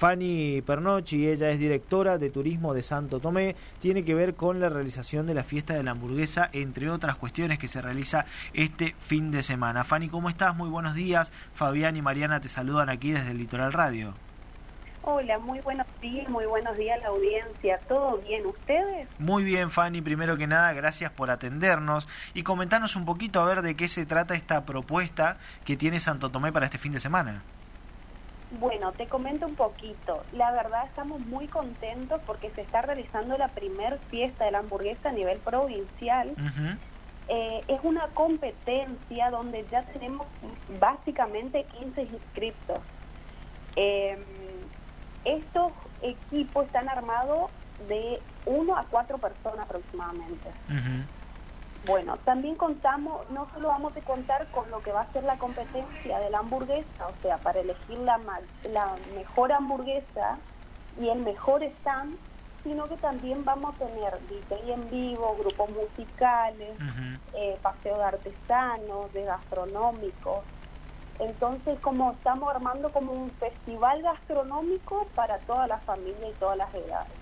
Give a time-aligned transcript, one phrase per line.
[0.00, 4.70] Fanny Pernocchi, ella es directora de turismo de Santo Tomé, tiene que ver con la
[4.70, 8.24] realización de la fiesta de la hamburguesa, entre otras cuestiones que se realiza
[8.54, 9.84] este fin de semana.
[9.84, 10.56] Fanny, ¿cómo estás?
[10.56, 11.30] Muy buenos días.
[11.52, 14.14] Fabián y Mariana te saludan aquí desde el Litoral Radio.
[15.02, 17.78] Hola, muy buenos días, muy buenos días a la audiencia.
[17.86, 19.06] ¿Todo bien ustedes?
[19.18, 20.00] Muy bien, Fanny.
[20.00, 24.06] Primero que nada, gracias por atendernos y comentarnos un poquito a ver de qué se
[24.06, 25.36] trata esta propuesta
[25.66, 27.42] que tiene Santo Tomé para este fin de semana.
[28.58, 30.24] Bueno, te comento un poquito.
[30.32, 35.10] La verdad estamos muy contentos porque se está realizando la primer fiesta de la hamburguesa
[35.10, 36.34] a nivel provincial.
[37.28, 40.26] Eh, es una competencia donde ya tenemos
[40.80, 42.80] básicamente 15 inscriptos.
[43.76, 44.18] Em,
[45.24, 45.72] estos
[46.02, 47.50] equipos están armados
[47.88, 50.50] de 1 a 4 personas aproximadamente.
[51.86, 55.38] Bueno, también contamos, no solo vamos a contar con lo que va a ser la
[55.38, 58.20] competencia de la hamburguesa, o sea, para elegir la,
[58.70, 60.38] la mejor hamburguesa
[61.00, 62.16] y el mejor stand,
[62.62, 66.76] sino que también vamos a tener DJ en vivo, grupos musicales,
[67.34, 70.40] eh, paseo de artesanos, de gastronómicos.
[71.18, 76.72] Entonces, como estamos armando como un festival gastronómico para toda la familia y todas las
[76.74, 77.12] edades.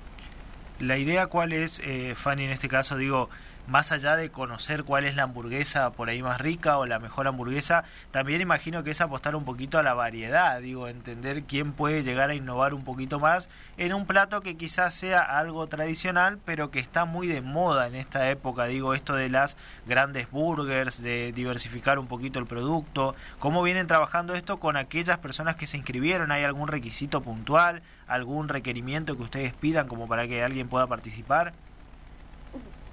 [0.80, 3.28] La idea cuál es, eh, Fanny, en este caso, digo,
[3.68, 7.28] más allá de conocer cuál es la hamburguesa por ahí más rica o la mejor
[7.28, 12.02] hamburguesa, también imagino que es apostar un poquito a la variedad, digo, entender quién puede
[12.02, 16.70] llegar a innovar un poquito más en un plato que quizás sea algo tradicional, pero
[16.70, 21.32] que está muy de moda en esta época, digo, esto de las grandes burgers, de
[21.32, 26.32] diversificar un poquito el producto, cómo vienen trabajando esto con aquellas personas que se inscribieron,
[26.32, 31.52] ¿hay algún requisito puntual, algún requerimiento que ustedes pidan como para que alguien pueda participar?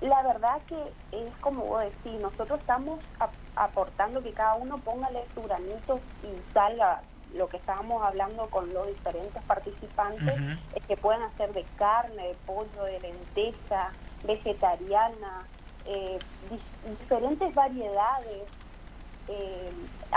[0.02, 0.78] La verdad que
[1.12, 3.00] es como vos decís, nosotros estamos
[3.56, 7.02] aportando que cada uno ponga su granito y salga
[7.34, 10.36] lo que estábamos hablando con los diferentes participantes,
[10.74, 13.92] es que puedan hacer de carne, de pollo, de lenteja,
[14.24, 15.44] vegetariana,
[15.86, 16.20] eh,
[17.00, 18.44] diferentes variedades.
[19.28, 19.72] Eh,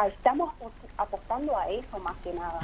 [0.06, 0.52] estamos
[0.96, 2.60] apostando a eso más que nada.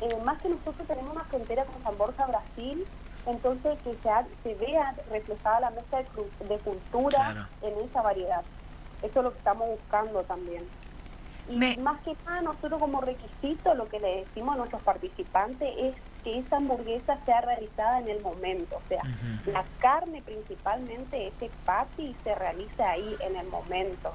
[0.00, 2.86] Eh, más que nosotros tenemos una frontera con San Borja, Brasil,
[3.26, 4.10] entonces que se,
[4.42, 8.42] se vea reflejada la mesa de, cultura en esa variedad.
[9.02, 10.64] Eso es lo que estamos buscando también.
[11.48, 15.94] Y más que nada, nosotros como requisito lo que le decimos a nuestros participantes es
[16.22, 19.02] que esa hamburguesa sea realizada en el momento, o sea,
[19.46, 24.14] la carne principalmente, ese patty se realiza ahí en el momento.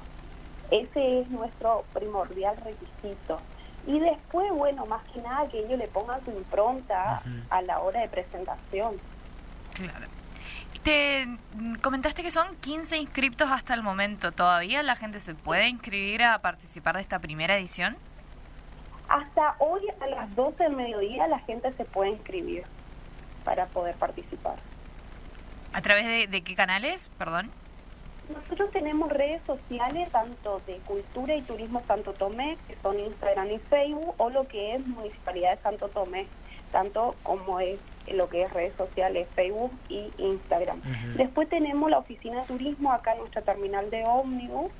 [0.72, 3.40] Ese es nuestro primordial requisito.
[3.86, 8.00] Y después, bueno, más que nada que ellos le pongan su impronta a la hora
[8.00, 8.96] de presentación.
[9.74, 10.06] Claro.
[10.82, 11.26] Te
[11.82, 14.32] comentaste que son 15 inscriptos hasta el momento.
[14.32, 17.96] ¿Todavía la gente se puede inscribir a participar de esta primera edición?
[19.08, 22.64] Hasta hoy a las 12 del mediodía la gente se puede inscribir
[23.44, 24.56] para poder participar.
[25.72, 27.10] ¿A través de, de qué canales?
[27.18, 27.50] Perdón.
[28.34, 33.58] Nosotros tenemos redes sociales tanto de Cultura y Turismo Santo Tomé, que son Instagram y
[33.58, 36.26] Facebook, o lo que es Municipalidad de Santo Tomé,
[36.70, 37.78] tanto como es
[38.12, 40.80] lo que es redes sociales, Facebook y Instagram.
[41.16, 44.70] Después tenemos la oficina de turismo acá en nuestra terminal de ómnibus,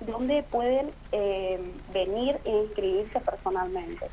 [0.00, 1.60] donde pueden eh,
[1.92, 4.08] venir e inscribirse personalmente.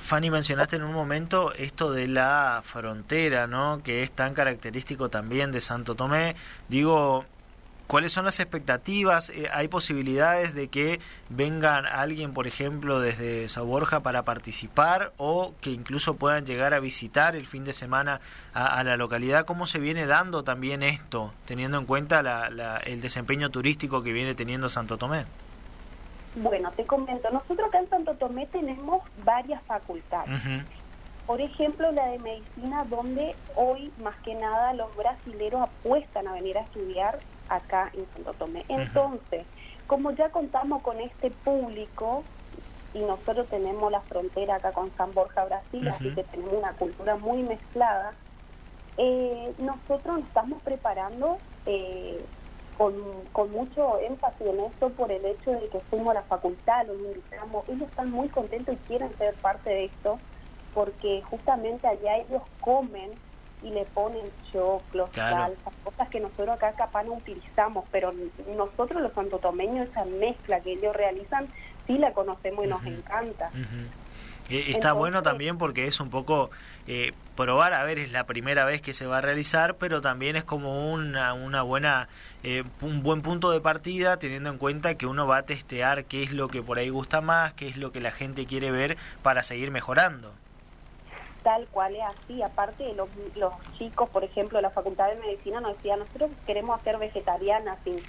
[0.00, 3.80] Fanny, mencionaste en un momento esto de la frontera, ¿no?
[3.82, 6.36] Que es tan característico también de Santo Tomé.
[6.68, 7.24] Digo,
[7.86, 9.28] ¿Cuáles son las expectativas?
[9.30, 15.70] Eh, ¿Hay posibilidades de que vengan alguien, por ejemplo, desde Saborja para participar o que
[15.70, 18.20] incluso puedan llegar a visitar el fin de semana
[18.54, 19.44] a, la localidad?
[19.44, 22.20] ¿Cómo se viene dando también esto, teniendo en cuenta
[22.84, 25.26] el desempeño turístico que viene teniendo Santo Tomé?
[26.36, 30.42] Bueno, te comento, nosotros acá en Santo Tomé tenemos varias facultades.
[31.26, 36.58] Por ejemplo, la de medicina, donde hoy más que nada los brasileros apuestan a venir
[36.58, 37.18] a estudiar
[37.48, 38.64] acá en Santo Tomé.
[38.68, 39.46] Entonces,
[39.86, 42.24] como ya contamos con este público
[42.92, 47.16] y nosotros tenemos la frontera acá con San Borja, Brasil, así que tenemos una cultura
[47.16, 48.12] muy mezclada,
[48.96, 52.24] eh, nosotros nos estamos preparando eh,
[52.78, 52.94] con,
[53.32, 56.96] con, mucho énfasis en esto por el hecho de que fuimos a la facultad, los
[56.98, 60.18] invitamos, ellos están muy contentos y quieren ser parte de esto,
[60.74, 63.12] porque justamente allá ellos comen
[63.62, 68.12] y le ponen choclos, salsas, cosas que nosotros acá capaz no utilizamos, pero
[68.54, 71.48] nosotros los santotomeños esa mezcla que ellos realizan
[71.86, 73.50] sí la conocemos y nos encanta.
[74.50, 76.50] Eh, está bueno también porque es un poco
[76.86, 80.36] eh, probar, a ver, es la primera vez que se va a realizar, pero también
[80.36, 82.08] es como una, una buena,
[82.42, 86.22] eh, un buen punto de partida teniendo en cuenta que uno va a testear qué
[86.22, 88.98] es lo que por ahí gusta más, qué es lo que la gente quiere ver
[89.22, 90.34] para seguir mejorando.
[91.44, 92.42] Tal cual es así.
[92.42, 96.80] Aparte los, los chicos, por ejemplo, de la Facultad de Medicina nos decían, nosotros queremos
[96.80, 98.00] hacer vegetarianas, sin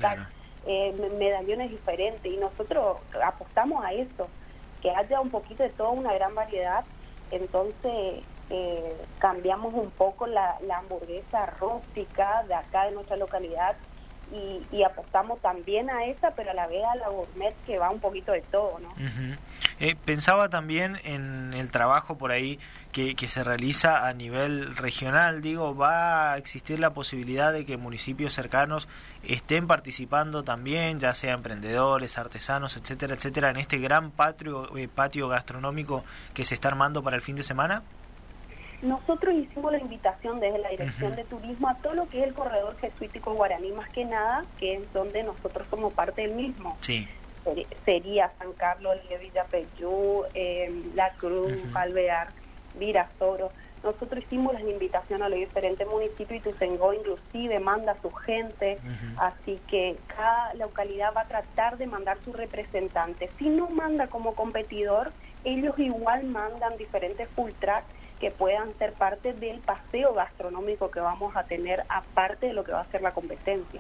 [0.66, 4.28] eh, medallones diferentes y nosotros apostamos a eso,
[4.82, 6.84] que haya un poquito de toda una gran variedad.
[7.30, 13.76] Entonces eh, cambiamos un poco la, la hamburguesa rústica de acá de nuestra localidad
[14.32, 18.00] y, apostamos también a esa, pero a la vez a la gourmet que va un
[18.00, 18.90] poquito de todo, ¿no?
[19.80, 22.60] Eh, pensaba también en el trabajo por ahí
[22.92, 27.78] que, que, se realiza a nivel regional, digo, ¿va a existir la posibilidad de que
[27.78, 28.88] municipios cercanos
[29.24, 35.28] estén participando también, ya sea emprendedores, artesanos, etcétera, etcétera, en este gran patio, eh, patio
[35.28, 37.84] gastronómico que se está armando para el fin de semana?
[38.82, 42.34] Nosotros hicimos la invitación desde la Dirección de Turismo a todo lo que es el
[42.34, 46.78] corredor jesuítico guaraní, más que nada, que es donde nosotros somos parte del mismo.
[46.82, 47.08] Sí.
[47.86, 52.30] Sería San Carlos, Villapeyú, eh, La Cruz, Alvear,
[52.78, 53.52] Virasoro.
[53.84, 58.80] Nosotros hicimos la invitación a los diferentes municipios y Tuzengó inclusive manda a su gente,
[59.18, 63.30] así que cada localidad va a tratar de mandar su representante.
[63.38, 65.12] Si no manda como competidor,
[65.44, 67.84] ellos igual mandan diferentes full track
[68.26, 72.72] que puedan ser parte del paseo gastronómico que vamos a tener aparte de lo que
[72.72, 73.80] va a ser la competencia.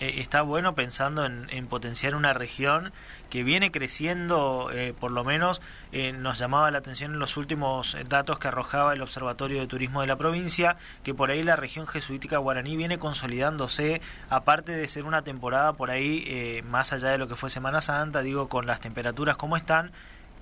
[0.00, 2.94] Eh, está bueno pensando en, potenciar una región
[3.28, 5.60] que viene creciendo, eh, por lo menos
[5.92, 10.00] eh, nos llamaba la atención en los últimos datos que arrojaba el Observatorio de Turismo
[10.00, 14.00] de la provincia, que por ahí la región jesuítica guaraní viene consolidándose,
[14.30, 18.22] aparte de ser una temporada por ahí, más allá de lo que fue Semana Santa,
[18.22, 19.92] digo, con las temperaturas como están,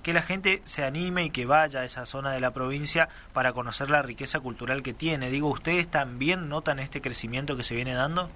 [0.01, 3.53] que la gente se anime y que vaya a esa zona de la provincia para
[3.53, 5.29] conocer la riqueza cultural que tiene.
[5.29, 8.29] Digo, ¿ustedes también notan este crecimiento que se viene dando?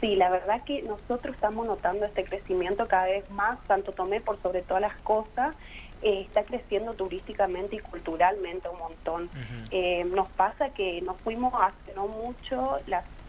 [0.00, 3.58] Sí, la verdad que nosotros estamos notando este crecimiento cada vez más.
[3.68, 5.54] Santo Tomé, por sobre todas las cosas,
[6.02, 9.30] eh, está creciendo turísticamente y culturalmente un montón.
[9.70, 12.78] Eh, nos pasa que nos fuimos hace no mucho,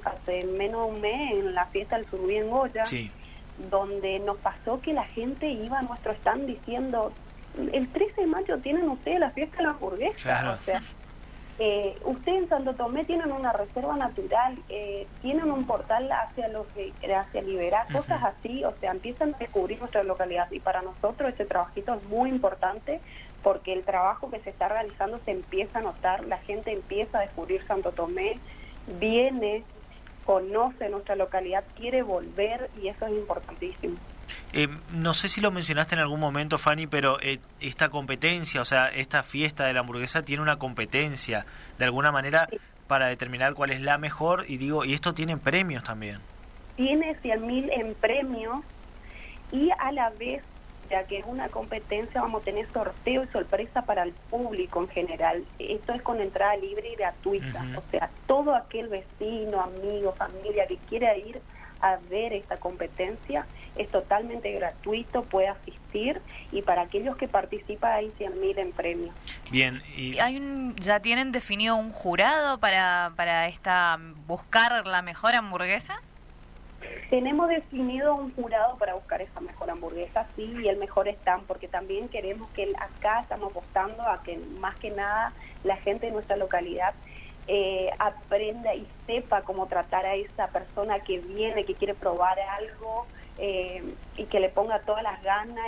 [0.05, 2.85] hace menos de un mes, en la fiesta del Surubí en Goya.
[2.85, 3.11] Sí
[3.69, 7.11] donde nos pasó que la gente iba a nuestro stand diciendo,
[7.71, 10.57] el 13 de mayo tienen ustedes la fiesta de la hamburguesa.
[10.59, 10.81] O sea,
[11.59, 16.65] eh, ustedes en Santo Tomé tienen una reserva natural, eh, tienen un portal hacia los
[16.67, 20.49] hacia liberar, cosas así, o sea, empiezan a descubrir nuestra localidad.
[20.51, 22.99] Y para nosotros ese trabajito es muy importante
[23.43, 27.21] porque el trabajo que se está realizando se empieza a notar, la gente empieza a
[27.21, 28.39] descubrir Santo Tomé,
[28.99, 29.63] viene
[30.25, 33.97] conoce nuestra localidad, quiere volver y eso es importantísimo.
[34.53, 38.65] Eh, no sé si lo mencionaste en algún momento, Fanny, pero eh, esta competencia, o
[38.65, 41.45] sea, esta fiesta de la hamburguesa tiene una competencia,
[41.77, 42.47] de alguna manera,
[42.87, 46.19] para determinar cuál es la mejor, y digo, y esto tiene premios también.
[46.75, 48.63] Tiene 100.000 en premios
[49.51, 50.43] y a la vez
[50.91, 54.89] ya que es una competencia, vamos a tener sorteo y sorpresa para el público en
[54.89, 55.45] general.
[55.57, 57.65] Esto es con entrada libre y gratuita.
[57.77, 61.41] O sea, todo aquel vecino, amigo, familia que quiera ir
[61.79, 66.21] a ver esta competencia es totalmente gratuito, puede asistir
[66.51, 69.15] y para aquellos que participan hay 100 mil en premios.
[69.49, 73.97] Bien, y hay un, ya tienen definido un jurado para para esta
[74.27, 76.01] buscar la mejor hamburguesa.
[77.09, 81.67] Tenemos definido un jurado para buscar esa mejor hamburguesa, sí, y el mejor stand, porque
[81.67, 85.33] también queremos que acá estamos apostando a que más que nada
[85.63, 86.93] la gente de nuestra localidad
[87.47, 93.07] eh, aprenda y sepa cómo tratar a esa persona que viene, que quiere probar algo
[93.37, 93.83] eh,
[94.15, 95.65] y que le ponga todas las ganas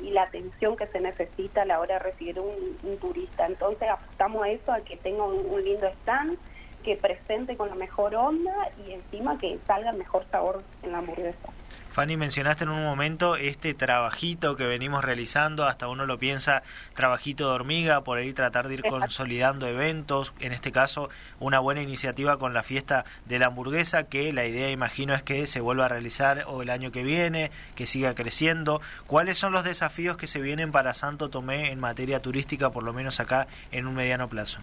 [0.00, 3.46] y, la atención que se necesita a la hora de recibir un, turista.
[3.46, 6.38] Entonces apostamos a eso, a que tenga un lindo stand
[6.84, 8.54] que presente con la mejor onda
[8.86, 11.48] y encima que salga el mejor sabor en la hamburguesa.
[11.94, 16.64] Fanny, mencionaste en un momento este trabajito que venimos realizando, hasta uno lo piensa,
[16.94, 21.82] trabajito de hormiga, por ahí tratar de ir consolidando eventos, en este caso una buena
[21.82, 25.84] iniciativa con la fiesta de la hamburguesa, que la idea imagino es que se vuelva
[25.84, 28.80] a realizar o el año que viene, que siga creciendo.
[29.06, 32.92] ¿Cuáles son los desafíos que se vienen para Santo Tomé en materia turística, por lo
[32.92, 34.58] menos acá en un mediano plazo?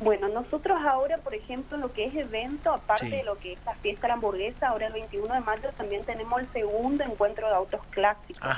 [0.00, 3.74] Bueno, nosotros ahora, por ejemplo, lo que es evento, aparte de lo que es la
[3.74, 7.54] fiesta de la hamburguesa, ahora el 21 de mayo también tenemos el segundo encuentro de
[7.54, 8.48] autos clásicos.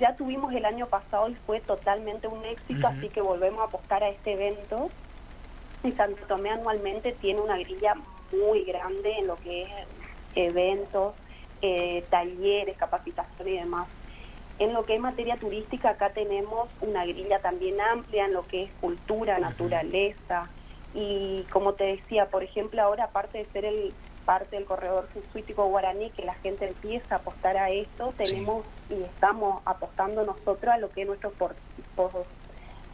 [0.00, 4.02] Ya tuvimos el año pasado y fue totalmente un éxito, así que volvemos a apostar
[4.02, 4.90] a este evento.
[5.84, 7.94] Y Santo Tomé anualmente tiene una grilla
[8.32, 9.68] muy grande en lo que es
[10.34, 11.14] eventos,
[11.60, 13.86] eh, talleres, capacitación y demás.
[14.62, 18.62] En lo que es materia turística, acá tenemos una grilla también amplia en lo que
[18.62, 20.48] es cultura, naturaleza.
[20.94, 23.92] Y como te decía, por ejemplo, ahora aparte de ser el
[24.24, 29.02] parte del corredor jesuítico guaraní, que la gente empieza a apostar a esto, tenemos y
[29.02, 31.32] estamos apostando nosotros a lo que es nuestro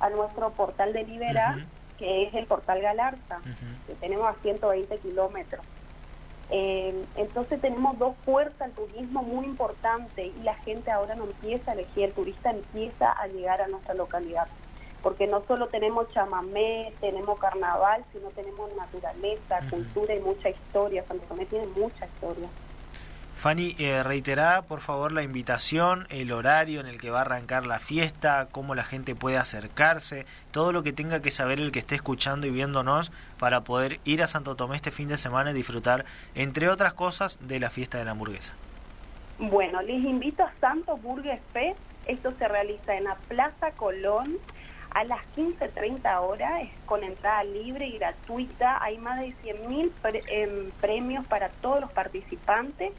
[0.00, 1.66] a nuestro portal de Libera,
[1.98, 3.42] que es el portal Galarza,
[3.86, 5.66] que tenemos a 120 kilómetros.
[6.50, 11.70] Eh, entonces tenemos dos puertas al turismo muy importantes y la gente ahora no empieza
[11.70, 14.48] a elegir, el turista empieza a llegar a nuestra localidad,
[15.02, 21.04] porque no solo tenemos chamamé, tenemos carnaval, sino tenemos naturaleza, cultura y mucha historia.
[21.06, 22.48] Santo Tomé tiene mucha historia.
[23.38, 27.68] Fanny, eh, reiterá por favor la invitación, el horario en el que va a arrancar
[27.68, 31.78] la fiesta, cómo la gente puede acercarse, todo lo que tenga que saber el que
[31.78, 35.54] esté escuchando y viéndonos para poder ir a Santo Tomé este fin de semana y
[35.54, 36.04] disfrutar,
[36.34, 38.54] entre otras cosas, de la fiesta de la hamburguesa.
[39.38, 41.78] Bueno, les invito a Santo Burgues Fest.
[42.06, 44.36] Esto se realiza en la Plaza Colón
[44.90, 48.82] a las 15.30 horas, es con entrada libre y gratuita.
[48.82, 49.92] Hay más de 100.000
[50.26, 52.92] em, premios para todos los participantes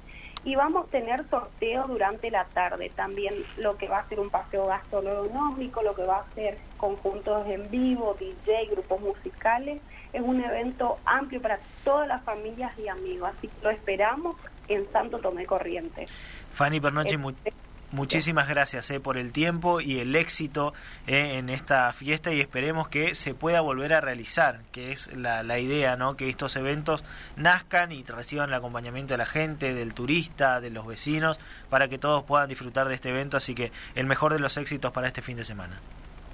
[0.44, 4.30] y vamos a tener sorteo durante la tarde también lo que va a ser un
[4.30, 9.82] paseo gastronómico, lo que va a ser conjuntos en vivo, DJ, grupos musicales.
[10.14, 14.90] Es un evento amplio para todas las familias y amigos, así que lo esperamos en
[14.92, 16.10] Santo Tomé Corrientes.
[16.54, 17.54] Fanny Pernoche, este,
[17.92, 20.74] Muchísimas gracias eh, por el tiempo y el éxito
[21.08, 25.42] eh, en esta fiesta y esperemos que se pueda volver a realizar, que es la,
[25.42, 26.16] la, idea, ¿no?
[26.16, 27.04] que estos eventos
[27.36, 31.40] nazcan y reciban el acompañamiento de la gente, del turista, de los vecinos,
[31.72, 33.38] para que todos puedan disfrutar de este evento.
[33.38, 35.80] Así que el mejor de los éxitos para este fin de semana.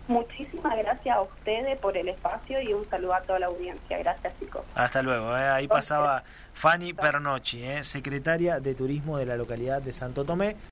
[0.07, 3.97] Muchísimas gracias a ustedes por el espacio y un saludo a toda la audiencia.
[3.97, 4.61] Gracias, chicos.
[4.75, 5.35] Hasta luego.
[5.35, 5.47] Eh.
[5.47, 10.57] Ahí pasaba Fanny Pernocchi, secretaria de Turismo de la localidad de Santo Tomé.